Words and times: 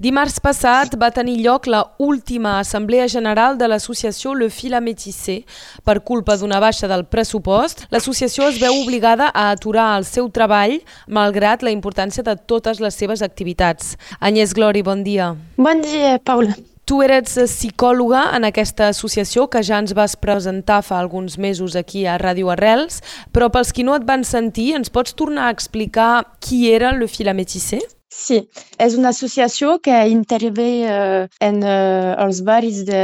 Dimarts 0.00 0.38
passat 0.40 0.94
va 0.96 1.10
tenir 1.12 1.34
lloc 1.44 1.66
la 1.68 1.82
última 2.00 2.54
assemblea 2.62 3.04
general 3.12 3.58
de 3.60 3.66
l'associació 3.68 4.30
Le 4.32 4.46
Fil 4.48 4.72
à 4.72 4.80
Métissé. 4.80 5.42
Per 5.84 5.98
culpa 6.08 6.38
d'una 6.40 6.56
baixa 6.56 6.88
del 6.88 7.04
pressupost, 7.04 7.82
l'associació 7.92 8.46
es 8.48 8.56
veu 8.62 8.78
obligada 8.78 9.26
a 9.28 9.50
aturar 9.52 9.90
el 9.98 10.08
seu 10.08 10.30
treball 10.32 10.78
malgrat 11.04 11.60
la 11.60 11.74
importància 11.76 12.24
de 12.24 12.32
totes 12.48 12.80
les 12.80 12.96
seves 12.96 13.20
activitats. 13.20 13.92
Agnès 14.24 14.56
Glori, 14.56 14.80
bon 14.80 15.04
dia. 15.04 15.34
Bon 15.60 15.84
dia, 15.84 16.16
Paula. 16.16 16.56
Tu 16.88 17.02
eres 17.04 17.36
psicòloga 17.36 18.24
en 18.40 18.48
aquesta 18.48 18.88
associació 18.88 19.50
que 19.52 19.60
ja 19.60 19.84
ens 19.84 19.92
vas 19.92 20.16
presentar 20.16 20.80
fa 20.80 20.96
alguns 20.96 21.36
mesos 21.36 21.76
aquí 21.76 22.08
a 22.08 22.16
Ràdio 22.16 22.48
Arrels, 22.56 23.02
però 23.36 23.52
pels 23.52 23.76
qui 23.76 23.84
no 23.84 24.00
et 24.00 24.08
van 24.08 24.24
sentir, 24.24 24.70
ens 24.80 24.88
pots 24.88 25.12
tornar 25.12 25.50
a 25.50 25.54
explicar 25.60 26.24
qui 26.40 26.70
era 26.72 26.96
Le 26.96 27.04
Fil 27.04 27.28
à 27.28 27.36
Métissé? 27.36 27.84
Sí, 28.10 28.36
és 28.82 28.94
una 28.98 29.12
associació 29.14 29.76
que 29.86 29.94
intervé 30.10 30.64
eh, 30.82 31.26
en 31.46 31.60
eh, 31.62 32.14
els 32.24 32.40
barris 32.48 32.80
de 32.88 33.02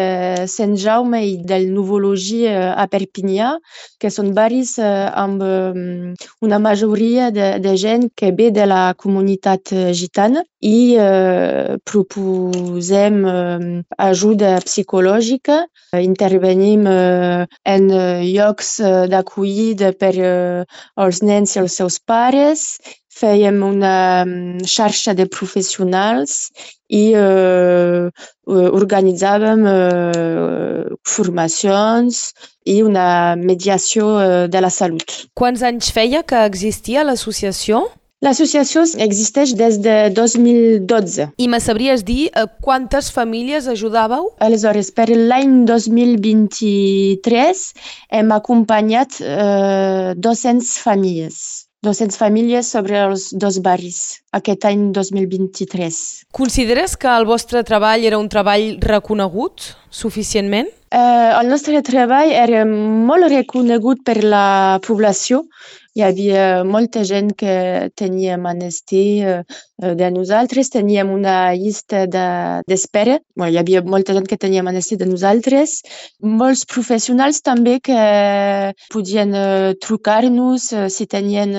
Sant 0.50 0.74
Jaume 0.82 1.20
i 1.22 1.36
del 1.46 1.68
Nouveau 1.70 2.00
Logis 2.02 2.48
eh, 2.50 2.72
a 2.74 2.88
Perpinyà, 2.90 3.52
que 4.02 4.10
són 4.10 4.32
barris 4.34 4.72
eh, 4.82 4.88
amb 5.22 5.44
eh, 5.46 6.10
una 6.42 6.58
majoria 6.58 7.30
de, 7.30 7.52
de 7.62 7.76
gent 7.78 8.08
que 8.18 8.32
ve 8.34 8.50
de 8.50 8.66
la 8.66 8.82
comunitat 8.98 9.70
eh, 9.78 9.94
gitana 9.94 10.42
i 10.58 10.98
eh, 10.98 11.78
proposem 11.86 13.22
eh, 13.30 13.70
ajuda 14.10 14.56
psicològica, 14.66 15.62
intervenim 16.02 16.82
eh, 16.90 17.46
en 17.62 17.90
llocs 18.26 18.74
d'acollida 19.14 19.94
per 19.94 20.14
eh, 20.18 20.68
els 20.98 21.22
nens 21.22 21.54
i 21.54 21.62
els 21.62 21.78
seus 21.78 22.02
pares 22.02 22.72
fèiem 23.16 23.62
una 23.64 23.96
xarxa 24.68 25.14
de 25.18 25.26
professionals 25.36 26.50
i 26.92 27.04
eh, 27.18 28.08
organitzàvem 28.46 29.66
eh, 29.72 30.82
formacions 31.16 32.22
i 32.66 32.80
una 32.82 33.08
mediació 33.40 34.10
de 34.52 34.62
la 34.62 34.70
salut. 34.70 35.20
Quants 35.38 35.62
anys 35.66 35.92
feia 35.94 36.22
que 36.26 36.44
existia 36.50 37.06
l'associació? 37.06 37.86
L'associació 38.24 38.80
existeix 39.04 39.50
des 39.58 39.76
de 39.84 39.94
2012. 40.16 41.26
I 41.36 41.48
me 41.52 41.58
sabries 41.60 42.00
dir 42.08 42.30
eh, 42.30 42.46
quantes 42.64 43.10
famílies 43.12 43.68
ajudàveu? 43.68 44.30
Aleshores, 44.46 44.88
per 44.96 45.10
l'any 45.12 45.66
2023 45.68 47.62
hem 48.16 48.32
acompanyat 48.38 49.20
eh, 49.20 50.16
200 50.16 50.72
famílies. 50.80 51.65
200 51.86 52.18
famílies 52.18 52.68
sobre 52.74 52.98
els 53.06 53.28
dos 53.32 53.60
barris 53.62 54.00
aquest 54.34 54.66
any 54.68 54.88
2023. 54.96 56.00
Consideres 56.34 56.96
que 56.98 57.10
el 57.12 57.26
vostre 57.28 57.62
treball 57.66 58.04
era 58.08 58.18
un 58.18 58.28
treball 58.32 58.74
reconegut 58.82 59.70
suficientment? 60.02 60.68
Eh, 60.90 61.30
el 61.40 61.48
nostre 61.50 61.80
treball 61.82 62.30
era 62.30 62.62
molt 62.68 63.26
reconegut 63.32 64.04
per 64.06 64.20
la 64.22 64.78
població. 64.86 65.42
Hi 65.96 66.02
havia 66.04 66.62
molta 66.68 67.02
gent 67.08 67.30
que 67.40 67.52
tenia 67.96 68.36
menester 68.36 69.04
eh, 69.32 69.94
de 69.96 70.10
nosaltres, 70.12 70.68
teníem 70.72 71.08
una 71.12 71.54
llista 71.56 72.02
d'espera, 72.06 73.16
de, 73.16 73.24
bueno, 73.34 73.52
hi 73.54 73.58
havia 73.62 73.80
molta 73.82 74.12
gent 74.12 74.28
que 74.28 74.36
tenia 74.36 74.64
menester 74.64 74.98
de 75.00 75.08
nosaltres, 75.08 75.78
molts 76.20 76.66
professionals 76.68 77.40
també 77.40 77.78
que 77.80 77.96
podien 78.92 79.32
eh, 79.32 79.72
trucar-nos 79.80 80.68
eh, 80.72 80.86
si 80.92 81.08
tenien 81.08 81.56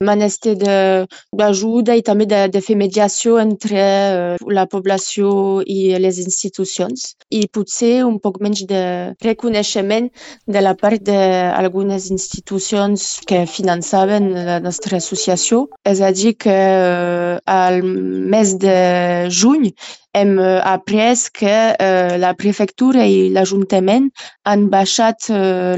menester 0.00 0.56
d'ajuda 0.56 1.98
i 2.00 2.04
també 2.04 2.24
de, 2.32 2.46
de 2.48 2.64
fer 2.64 2.78
mediació 2.80 3.36
entre 3.44 3.84
la 4.48 4.64
població 4.72 5.60
i 5.66 5.92
les 6.00 6.20
institucions. 6.24 7.12
I 7.28 7.44
potser 7.66 8.04
un 8.06 8.18
poc 8.22 8.38
menys 8.40 8.62
de 8.70 9.14
reconeixement 9.24 10.08
de 10.46 10.60
la 10.62 10.74
part 10.78 11.02
d'algunes 11.02 12.10
institucions 12.14 13.20
que 13.26 13.44
finançaven 13.46 14.30
la 14.46 14.60
nostra 14.60 14.98
associació. 15.02 15.66
És 15.84 16.00
a 16.00 16.12
dir, 16.14 16.36
que 16.38 16.54
eh, 16.54 17.38
al 17.44 17.82
mes 17.82 18.54
de 18.62 19.26
juny 19.30 19.72
hem 20.14 20.38
eh, 20.38 20.60
après 20.62 21.26
que 21.34 21.56
eh, 21.74 22.16
la 22.22 22.34
prefectura 22.38 23.06
i 23.06 23.30
l'Ajuntament 23.34 24.10
han 24.44 24.68
baixat 24.70 25.28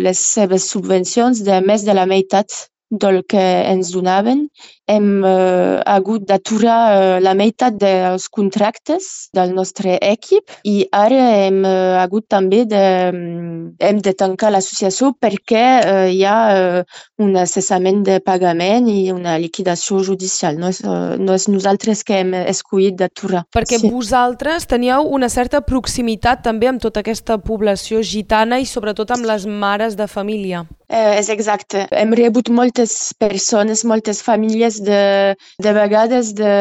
les 0.04 0.18
seves 0.18 0.68
subvencions 0.68 1.40
de 1.44 1.60
més 1.64 1.84
de 1.84 1.94
la 1.96 2.06
meitat 2.06 2.52
del 2.90 3.22
que 3.28 3.44
ens 3.68 3.92
donaven 3.92 4.46
hem 4.88 5.24
eh, 5.24 5.80
hagut 5.86 6.24
d'aturar 6.28 6.80
eh, 6.92 7.20
la 7.20 7.34
meitat 7.36 7.76
dels 7.78 8.28
contractes 8.32 9.28
del 9.36 9.52
nostre 9.54 9.98
equip 10.00 10.54
i 10.64 10.80
ara 10.96 11.20
hem 11.44 11.60
eh, 11.68 11.98
hagut 12.00 12.26
també 12.32 12.64
de, 12.68 12.84
mm, 13.12 13.76
hem 13.84 14.00
de 14.04 14.14
tancar 14.16 14.52
l'associació 14.54 15.12
perquè 15.20 15.64
eh, 15.78 16.08
hi 16.14 16.24
ha 16.24 16.38
eh, 16.54 16.82
un 17.20 17.36
cessament 17.46 18.02
de 18.06 18.18
pagament 18.24 18.88
i 18.88 19.10
una 19.12 19.36
liquidació 19.38 20.00
judicial. 20.06 20.58
No 20.58 20.72
és, 20.72 20.80
eh, 20.80 21.18
no 21.20 21.36
és 21.36 21.48
nosaltres 21.52 22.02
que 22.04 22.22
hem 22.22 22.34
escollit 22.40 22.96
d'aturar. 22.98 23.44
Perquè 23.54 23.82
sí. 23.82 23.92
vosaltres 23.92 24.66
teníeu 24.70 25.04
una 25.18 25.28
certa 25.28 25.60
proximitat 25.60 26.42
també 26.46 26.72
amb 26.72 26.82
tota 26.82 27.04
aquesta 27.04 27.38
població 27.38 28.02
gitana 28.02 28.58
i 28.58 28.66
sobretot 28.66 29.12
amb 29.12 29.28
les 29.28 29.46
mares 29.46 29.98
de 29.98 30.08
família. 30.08 30.64
Eh, 30.88 31.18
és 31.20 31.28
exacte. 31.28 31.82
Hem 31.92 32.14
rebut 32.16 32.48
moltes 32.48 33.12
persones, 33.20 33.84
moltes 33.84 34.22
famílies 34.24 34.77
de, 34.84 35.34
de 35.62 35.72
vegades 35.72 36.32
de 36.36 36.52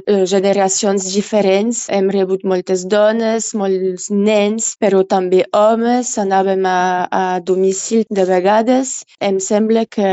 uh, 0.00 0.24
generacions 0.28 1.06
diferents. 1.14 1.84
Hem 1.92 2.10
rebut 2.12 2.44
moltes 2.44 2.84
dones, 2.90 3.52
molts 3.56 4.10
nens, 4.10 4.74
però 4.80 5.04
també 5.08 5.44
homes. 5.54 6.14
Anàvem 6.20 6.66
a, 6.68 7.06
a 7.10 7.24
domicili 7.40 8.04
de 8.10 8.26
vegades. 8.28 9.02
Em 9.20 9.40
sembla 9.40 9.86
que 9.86 10.10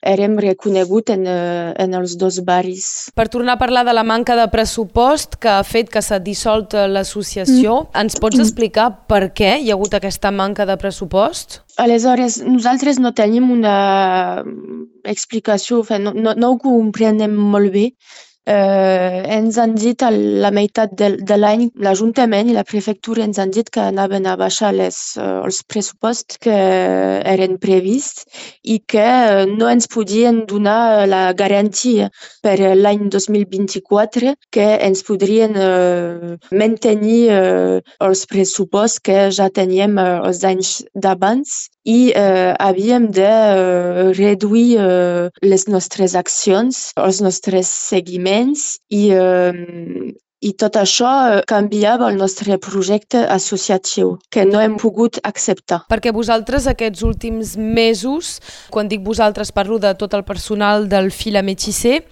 érem 0.00 0.38
reconeguts 0.40 1.14
en, 1.16 1.26
uh, 1.26 1.72
en 1.80 1.98
els 1.98 2.16
dos 2.20 2.40
barris. 2.44 3.10
Per 3.14 3.28
tornar 3.32 3.58
a 3.58 3.62
parlar 3.62 3.84
de 3.88 3.96
la 3.96 4.06
manca 4.06 4.36
de 4.38 4.46
pressupost 4.52 5.38
que 5.40 5.50
ha 5.50 5.62
fet 5.66 5.90
que 5.90 6.02
s'ha 6.04 6.20
dissolt 6.22 6.76
l'associació, 6.88 7.84
mm. 7.84 8.00
ens 8.04 8.20
pots 8.20 8.40
explicar 8.42 8.90
per 9.10 9.28
què 9.34 9.56
hi 9.58 9.70
ha 9.70 9.78
hagut 9.78 9.96
aquesta 9.98 10.30
manca 10.34 10.66
de 10.68 10.78
pressupost? 10.80 11.63
Aleshores, 11.82 12.38
nosaltres 12.46 13.00
no 13.02 13.10
tenim 13.18 13.50
una 13.50 13.74
explicació, 15.12 15.80
no, 15.98 16.12
no, 16.14 16.34
no 16.38 16.50
ho 16.52 16.58
comprenem 16.62 17.34
molt 17.54 17.72
bé. 17.74 17.88
Eh, 18.46 19.22
ens 19.32 19.56
han 19.56 19.72
dit 19.74 20.02
a 20.04 20.10
la 20.12 20.50
meitat 20.52 20.90
de, 21.00 21.06
de 21.16 21.36
l'any, 21.38 21.62
l'Ajuntament 21.80 22.50
i 22.50 22.56
la 22.56 22.64
prefectura 22.68 23.24
ens 23.24 23.38
han 23.40 23.54
dit 23.56 23.70
que 23.72 23.80
anaven 23.80 24.28
a 24.28 24.34
baixar 24.36 24.74
les, 24.76 24.98
uh, 25.16 25.40
els 25.46 25.62
pressuposts 25.64 26.36
que 26.44 26.56
eren 27.32 27.56
prevists 27.62 28.26
i 28.68 28.76
que 28.84 29.06
no 29.48 29.70
ens 29.72 29.88
podien 29.88 30.42
donar 30.50 31.06
la 31.08 31.22
garantia 31.32 32.10
per 32.44 32.58
l'any 32.76 33.08
2024 33.14 34.34
que 34.52 34.68
ens 34.90 35.00
podrien 35.08 35.56
uh, 35.56 36.36
mantenir 36.52 37.22
uh, 37.32 37.78
els 38.04 38.26
pressuposts 38.28 39.00
que 39.08 39.30
ja 39.32 39.48
teníem 39.48 39.96
uh, 39.96 40.20
els 40.28 40.44
anys 40.44 40.82
d'abans 40.92 41.62
i 41.84 42.12
eh, 42.16 42.54
havíem 42.58 43.10
de 43.12 43.28
eh, 43.28 44.12
reduir 44.16 44.78
eh, 44.80 45.30
les 45.44 45.66
nostres 45.68 46.14
accions, 46.16 46.90
els 46.96 47.20
nostres 47.20 47.68
seguiments 47.68 48.78
i 48.88 49.10
eh, 49.12 50.14
i 50.44 50.52
tot 50.60 50.76
això 50.76 51.10
eh, 51.30 51.40
canviava 51.48 52.10
el 52.12 52.18
nostre 52.20 52.58
projecte 52.60 53.22
associatiu, 53.32 54.14
que 54.30 54.44
no 54.48 54.60
hem 54.60 54.76
pogut 54.80 55.18
acceptar. 55.24 55.82
Perquè 55.90 56.12
vosaltres 56.14 56.68
aquests 56.70 57.04
últims 57.06 57.54
mesos, 57.56 58.38
quan 58.74 58.90
dic 58.90 59.04
vosaltres 59.06 59.52
parlo 59.56 59.78
de 59.80 59.94
tot 59.98 60.14
el 60.16 60.24
personal 60.28 60.88
del 60.90 61.10
Fila 61.14 61.42
Metxisser, 61.46 62.02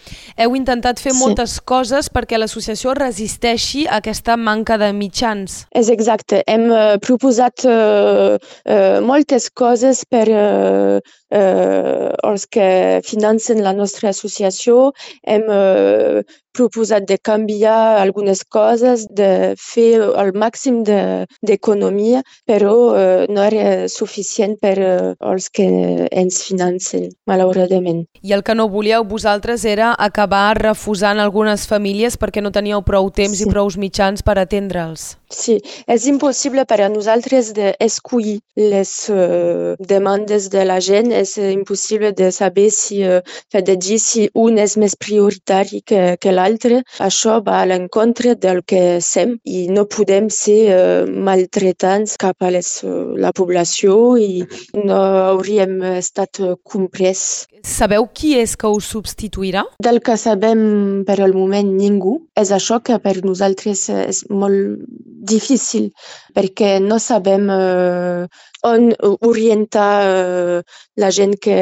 heu 0.41 0.57
intentat 0.57 1.03
fer 1.03 1.13
sí. 1.13 1.21
moltes 1.21 1.59
coses 1.61 2.09
perquè 2.13 2.41
l'associació 2.41 2.97
resisteixi 2.97 3.87
a 3.87 4.01
aquesta 4.01 4.39
manca 4.41 4.79
de 4.81 4.93
mitjans. 4.97 5.63
És 5.77 5.93
exacte. 5.93 6.43
Hem 6.49 6.69
uh, 6.71 6.97
proposat 7.05 7.67
uh, 7.69 8.39
uh, 8.39 9.01
moltes 9.05 9.51
coses 9.53 10.07
per 10.09 10.25
uh, 10.33 11.01
uh, 11.33 12.09
els 12.29 12.47
que 12.49 13.01
financen 13.05 13.63
la 13.65 13.75
nostra 13.77 14.13
associació. 14.13 14.93
Hem 15.29 15.49
uh, 15.49 16.23
proposat 16.53 17.07
de 17.09 17.19
canviar 17.19 17.99
algunes 18.01 18.45
coses, 18.45 19.07
de 19.11 19.55
fer 19.59 20.03
el 20.03 20.33
màxim 20.39 20.83
d'economia, 20.85 22.23
de, 22.23 22.55
però 22.55 22.75
eh, 22.97 23.27
no 23.29 23.43
era 23.45 23.89
suficient 23.89 24.59
per 24.61 24.77
eh, 24.79 25.15
els 25.33 25.49
que 25.51 25.67
ens 26.11 26.43
financen, 26.47 27.11
malauradament. 27.27 28.05
I 28.23 28.37
el 28.37 28.45
que 28.47 28.57
no 28.59 28.69
volíeu 28.73 29.05
vosaltres 29.09 29.65
era 29.65 29.93
acabar 29.99 30.59
refusant 30.61 31.21
algunes 31.23 31.67
famílies 31.69 32.19
perquè 32.21 32.43
no 32.43 32.53
teníeu 32.55 32.83
prou 32.87 33.11
temps 33.11 33.39
sí. 33.39 33.47
i 33.47 33.51
prou 33.51 33.71
mitjans 33.79 34.25
per 34.27 34.39
atendre'ls. 34.43 35.13
Sí, 35.33 35.57
és 35.89 36.07
impossible 36.11 36.65
per 36.69 36.83
a 36.85 36.91
nosaltres 36.93 37.53
d'escollir 37.57 38.39
les 38.59 38.91
uh, 39.09 39.73
demandes 39.79 40.51
de 40.53 40.65
la 40.69 40.79
gent, 40.85 41.09
és 41.13 41.37
impossible 41.41 42.13
de 42.13 42.29
saber 42.35 42.69
si, 42.75 43.01
uh, 43.07 43.23
de 43.55 43.77
dir 43.77 43.99
si 44.03 44.29
un 44.35 44.61
és 44.61 44.77
més 44.77 44.97
prioritari 44.99 45.81
que, 45.87 46.03
que 46.21 46.35
l'altre 46.43 46.83
això 47.01 47.39
va 47.47 47.61
a 47.63 47.69
l'encontre 47.71 48.35
del 48.35 48.63
que 48.67 49.01
sem 49.01 49.37
i 49.45 49.67
no 49.71 49.87
podem 49.87 50.29
ser 50.33 50.59
uh, 50.75 51.07
maltretants 51.07 52.19
cap 52.21 52.43
a 52.43 52.51
les, 52.55 52.75
uh, 52.85 53.15
la 53.19 53.33
població 53.33 54.17
i 54.19 54.43
no 54.83 55.01
hauríem 55.33 55.79
estat 55.95 56.43
comprès. 56.67 57.47
Sabeu 57.63 58.09
qui 58.11 58.35
és 58.41 58.57
que 58.59 58.67
us 58.67 58.91
substituirà? 58.91 59.63
Del 59.83 60.01
que 60.03 60.17
sabem 60.19 61.05
per 61.07 61.21
al 61.23 61.35
moment 61.37 61.69
ningú. 61.79 62.19
És 62.39 62.51
això 62.51 62.81
que 62.83 62.99
per 63.03 63.21
nosaltres 63.23 63.87
és 63.93 64.25
molt 64.31 64.83
difícil 65.23 65.93
perquè 66.35 66.79
no 66.83 66.99
sabem 66.99 67.47
uh, 67.53 68.27
on 68.63 68.93
orientar 69.21 70.07
uh, 70.07 70.63
la 70.97 71.11
gent 71.11 71.35
que 71.41 71.57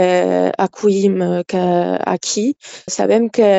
acollim 0.58 1.20
que 1.48 1.62
aquí. 2.06 2.54
Sabem 2.88 3.28
que 3.28 3.50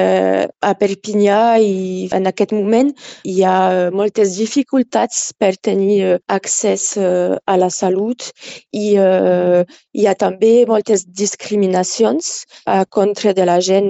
a 0.61 0.73
Perpinyà 0.77 1.57
i 1.61 2.09
en 2.13 2.29
aquest 2.29 2.53
moment 2.53 2.91
hi 3.25 3.41
ha 3.43 3.89
moltes 3.93 4.38
dificultats 4.38 5.31
per 5.39 5.53
tenir 5.57 6.19
accés 6.27 6.91
uh, 6.97 7.38
a 7.45 7.57
la 7.57 7.69
salut 7.69 8.29
i 8.71 8.91
hi 8.91 10.05
ha 10.07 10.13
també 10.15 10.65
moltes 10.67 11.05
discriminacions 11.05 12.31
uh, 12.67 12.83
contra 12.89 13.33
de 13.33 13.45
la 13.47 13.59
gent 13.61 13.89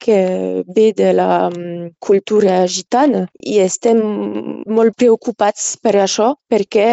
que 0.00 0.62
ve 0.76 0.92
de 0.96 1.12
la 1.12 1.48
um, 1.48 1.90
cultura 2.00 2.66
gitana 2.66 3.26
i 3.40 3.58
estem 3.64 4.55
molt 4.66 4.96
preocupats 4.98 5.74
per 5.82 5.94
això 6.02 6.32
perquè 6.50 6.86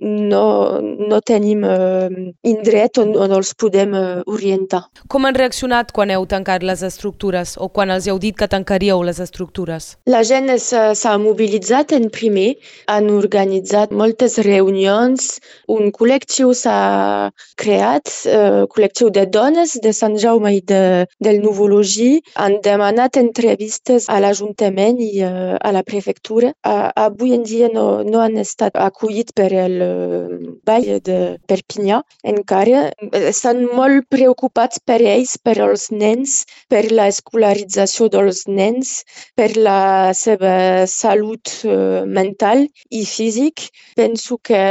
no, 0.00 0.44
no 0.82 1.20
tenim 1.26 1.64
uh, 1.66 2.08
indret 2.46 2.98
on, 3.02 3.14
on 3.18 3.34
els 3.34 3.54
podem 3.58 3.94
uh, 3.96 4.22
orientar. 4.30 4.84
Com 5.10 5.26
han 5.26 5.36
reaccionat 5.38 5.92
quan 5.94 6.12
heu 6.14 6.26
tancat 6.30 6.64
les 6.66 6.82
estructures 6.86 7.56
o 7.58 7.68
quan 7.68 7.92
els 7.94 8.08
heu 8.10 8.18
dit 8.22 8.36
que 8.36 8.48
tancaríeu 8.50 9.02
les 9.06 9.20
estructures? 9.22 9.94
La 10.10 10.22
gent 10.26 10.50
s'ha 10.60 11.14
mobilitzat 11.18 11.94
en 11.96 12.10
primer, 12.12 12.54
han 12.90 13.08
organitzat 13.12 13.94
moltes 13.94 14.36
reunions, 14.44 15.38
un 15.72 15.90
col·lectiu 15.94 16.52
s'ha 16.56 17.30
creat, 17.60 18.10
uh, 18.30 18.64
col·lectiu 18.72 19.10
de 19.14 19.26
dones 19.30 19.76
de 19.82 19.94
Sant 19.96 20.18
Jaume 20.20 20.56
i 20.58 20.62
de, 20.66 21.06
del 21.24 21.40
Nuvologí, 21.44 22.18
han 22.40 22.58
demanat 22.64 23.18
entrevistes 23.20 24.08
a 24.10 24.20
l'Ajuntament 24.22 25.00
i 25.02 25.12
uh, 25.24 25.54
a 25.60 25.72
la 25.74 25.84
prefectura. 25.86 26.52
Uh, 26.64 26.88
avui 26.96 27.34
en 27.36 27.42
dia 27.44 27.68
no, 27.68 28.00
no 28.08 28.20
han 28.24 28.38
estat 28.40 28.72
acollits 28.80 29.34
per 29.36 29.50
el 29.52 29.74
uh, 29.84 30.54
Vall 30.64 30.86
de 31.04 31.16
Perpinyà 31.50 31.98
encara. 32.30 32.86
Estan 33.20 33.60
molt 33.68 34.06
preocupats 34.08 34.80
per 34.88 34.96
ells, 35.02 35.34
per 35.44 35.58
els 35.60 35.90
nens, 35.92 36.38
per 36.72 36.86
l'escolarització 36.88 38.08
dels 38.14 38.46
nens, 38.48 38.94
per 39.36 39.50
la 39.58 40.14
seva 40.16 40.54
salut 40.88 41.52
uh, 41.68 42.06
mental 42.08 42.64
i 42.88 43.04
físic. 43.04 43.66
Penso 44.00 44.40
que 44.40 44.62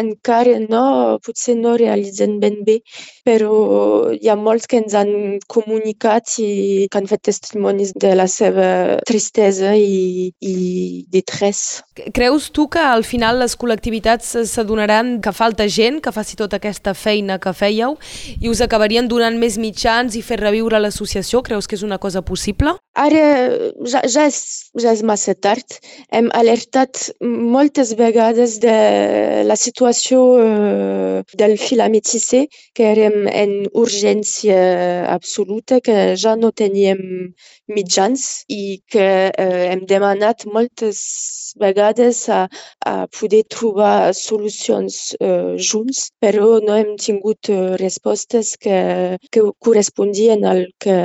encara 0.00 0.56
no, 0.64 1.20
potser 1.20 1.58
no 1.60 1.76
realitzen 1.76 2.38
ben 2.40 2.62
bé, 2.64 2.78
però 3.28 3.52
hi 4.16 4.32
ha 4.32 4.38
molts 4.48 4.64
que 4.64 4.80
ens 4.80 4.96
han 4.96 5.12
comunicat 5.44 6.38
i 6.40 6.88
que 6.88 7.02
han 7.02 7.12
fet 7.12 7.26
testimonis 7.28 7.92
de 8.00 8.16
la 8.16 8.30
seva 8.32 8.72
tristesa 9.04 9.76
i, 9.76 10.32
i 10.40 10.56
detrès. 11.18 11.82
Creus 12.14 12.48
tu 12.54 12.68
que 12.72 12.82
al 12.82 13.04
final 13.04 13.40
les 13.42 13.56
col·lectivitats 13.58 14.36
s'adonaran 14.50 15.18
que 15.24 15.34
falta 15.34 15.68
gent 15.68 16.00
que 16.04 16.14
faci 16.14 16.38
tota 16.38 16.58
aquesta 16.62 16.94
feina 16.94 17.38
que 17.42 17.54
fèieu 17.54 17.98
i 18.38 18.50
us 18.50 18.62
acabarien 18.64 19.08
donant 19.10 19.38
més 19.38 19.58
mitjans 19.58 20.16
i 20.16 20.22
fer 20.22 20.40
reviure 20.40 20.80
l'associació? 20.80 21.42
Creus 21.42 21.68
que 21.68 21.78
és 21.78 21.86
una 21.86 21.98
cosa 21.98 22.22
possible? 22.22 22.78
Ara 22.98 23.18
ja, 23.86 24.00
ja, 24.10 24.24
és, 24.26 24.38
ja 24.82 24.92
és 24.96 25.02
massa 25.06 25.34
tard. 25.46 25.76
Hem 26.10 26.30
alertat 26.34 27.04
moltes 27.22 27.92
vegades 28.00 28.56
de 28.64 28.74
la 29.46 29.56
situació 29.56 30.22
uh, 30.42 31.20
del 31.38 31.54
filametissé, 31.62 32.46
que 32.74 32.88
érem 32.94 33.28
en 33.30 33.54
urgència 33.84 34.58
absoluta, 35.14 35.78
que 35.84 36.16
ja 36.18 36.34
no 36.40 36.50
teníem 36.50 37.04
mitjans 37.70 38.26
i 38.50 38.80
que 38.90 39.08
uh, 39.30 39.62
hem 39.70 39.86
demanat 39.86 40.48
moltes 40.50 41.04
vegades 41.58 42.28
a, 42.28 42.46
a 42.86 43.06
poder 43.14 43.44
trobar 43.50 44.12
solucions 44.14 45.14
uh, 45.20 45.54
junts, 45.56 46.08
però 46.22 46.58
no 46.64 46.76
hem 46.76 46.94
tingut 47.00 47.50
uh, 47.52 47.76
respostes 47.80 48.54
que, 48.60 48.78
que 49.32 49.44
correspondien 49.64 50.44
al 50.48 50.66
que 50.82 50.98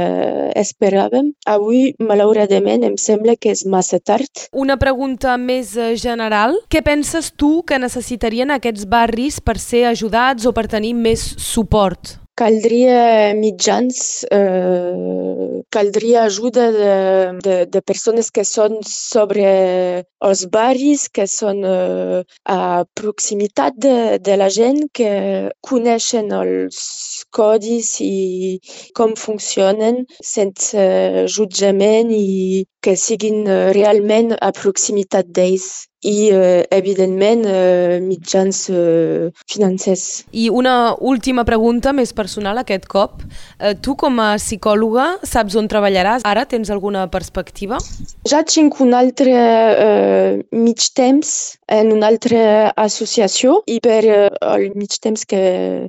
esperàvem. 0.63 1.34
Avui, 1.50 1.82
malauradament, 2.00 2.88
em 2.88 2.97
sembla 3.00 3.35
que 3.35 3.53
és 3.53 3.65
massa 3.69 4.00
tard. 4.00 4.47
Una 4.51 4.77
pregunta 4.81 5.35
més 5.38 5.75
general. 6.01 6.57
Què 6.71 6.83
penses 6.85 7.31
tu 7.35 7.62
que 7.68 7.81
necessitarien 7.81 8.53
aquests 8.56 8.88
barris 8.89 9.39
per 9.44 9.59
ser 9.59 9.88
ajudats 9.91 10.47
o 10.50 10.56
per 10.56 10.68
tenir 10.71 10.95
més 10.97 11.24
suport? 11.41 12.18
Caldria 12.35 13.33
mitjans, 13.38 14.25
eh, 14.31 15.62
caldria 15.69 16.24
ajuda 16.24 16.71
de, 16.71 16.95
de, 17.45 17.57
de 17.74 17.81
persones 17.81 18.31
que 18.33 18.41
són 18.51 18.80
sobre 18.89 19.45
els 20.30 20.41
barris, 20.56 21.03
que 21.13 21.27
són 21.30 21.62
eh, 21.62 22.24
a 22.56 22.59
proximitat 23.01 23.77
de, 23.85 24.18
de 24.18 24.39
la 24.41 24.50
gent, 24.57 24.81
que 24.97 25.13
coneixen 25.69 26.33
els 26.41 26.81
codis 27.38 27.94
i 28.01 28.57
com 28.97 29.13
funcionen 29.27 30.01
sense 30.33 30.89
jutjament 31.38 32.09
i 32.18 32.65
que 32.81 32.97
siguin 32.97 33.45
realment 33.77 34.33
a 34.41 34.50
proximitat 34.63 35.30
d'ells 35.30 35.71
i, 36.04 36.30
eh, 36.32 36.64
evidentment, 36.70 37.46
eh, 37.48 38.00
mitjans 38.04 38.70
eh, 38.70 39.32
financers. 39.48 40.26
I 40.32 40.50
una 40.50 40.96
última 41.00 41.46
pregunta 41.48 41.94
més 41.96 42.14
personal 42.14 42.60
aquest 42.60 42.88
cop. 42.92 43.24
Eh, 43.60 43.74
tu, 43.82 43.96
com 43.96 44.20
a 44.20 44.36
psicòloga, 44.38 45.18
saps 45.24 45.56
on 45.56 45.70
treballaràs? 45.72 46.28
Ara 46.28 46.46
tens 46.46 46.70
alguna 46.70 47.08
perspectiva? 47.12 47.80
Ja 48.30 48.44
tinc 48.44 48.80
un 48.84 48.94
altre 48.94 49.34
eh, 49.34 50.44
mig 50.52 50.90
temps 50.94 51.58
en 51.68 51.92
una 51.96 52.08
altra 52.12 52.74
associació 52.76 53.62
i 53.66 53.80
per 53.84 54.02
eh, 54.04 54.30
el 54.42 54.70
mig 54.76 55.00
temps 55.02 55.26
que 55.26 55.42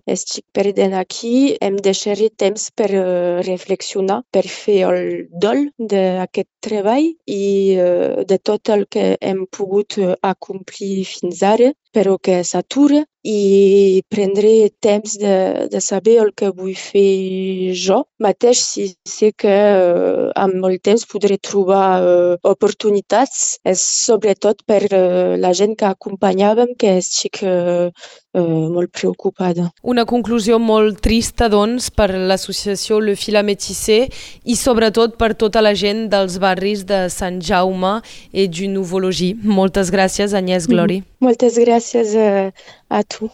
estic 0.07 0.45
perdent 0.55 0.95
aquí 0.95 1.57
em 1.61 1.77
deixaré 1.83 2.31
temps 2.31 2.71
per 2.77 2.91
eh, 2.95 3.43
reflexionar, 3.47 4.23
per 4.31 4.45
fer 4.47 4.81
el 4.89 5.03
dol 5.43 5.67
d'aquest 5.79 6.51
treball 6.65 7.11
i 7.27 7.45
eh, 7.77 8.25
de 8.25 8.39
tot 8.39 8.71
el 8.71 8.87
que 8.87 9.15
hem 9.21 9.45
pogut 9.51 9.99
acomplir 10.23 11.05
fins 11.11 11.43
ara, 11.43 11.73
però 11.94 12.17
que 12.19 12.39
s'atura 12.51 13.05
i 13.25 14.03
prendré 14.13 14.71
temps 14.85 15.17
de, 15.19 15.37
de 15.73 15.81
saber 15.81 16.19
el 16.21 16.33
que 16.37 16.53
vull 16.53 16.77
fer 16.77 17.73
jo 17.73 18.05
mateix 18.25 18.61
si 18.65 18.87
sé 19.09 19.33
que 19.37 19.53
uh, 19.53 20.31
amb 20.39 20.65
el 20.69 20.79
temps 20.85 21.05
podré 21.09 21.39
trobar 21.41 21.87
uh, 22.01 22.37
oportunitats. 22.45 23.59
És 23.65 23.81
sobretot 23.81 24.63
per 24.69 24.83
uh, 24.91 25.35
la 25.41 25.53
gent 25.57 25.77
que 25.79 25.89
acompanyàvem 25.89 26.75
que 26.81 26.97
estic 27.01 27.43
uh, 27.45 27.89
uh, 27.89 28.67
molt 28.75 28.93
preocupada. 28.95 29.71
Una 29.83 30.07
conclusió 30.09 30.59
molt 30.61 31.01
trista, 31.05 31.49
doncs, 31.53 31.91
per 31.91 32.11
l'associació 32.15 33.01
Le 33.01 33.17
Fila 33.19 33.45
Métissé 33.47 34.05
i 34.45 34.57
sobretot 34.59 35.19
per 35.21 35.33
tota 35.39 35.63
la 35.65 35.75
gent 35.79 36.07
dels 36.13 36.39
barris 36.43 36.85
de 36.89 37.07
Sant 37.13 37.41
Jaume 37.45 37.99
i 38.33 38.49
du 38.49 38.69
Nouveau 38.71 39.05
Logis. 39.05 39.37
Moltes 39.45 39.93
gràcies, 39.95 40.35
Agnès 40.35 40.69
Glori. 40.69 41.01
Mm 41.01 41.05
-hmm. 41.05 41.25
Moltes 41.25 41.57
gràcies 41.57 42.15
a, 42.17 42.53
a 42.91 43.03
tu. 43.05 43.31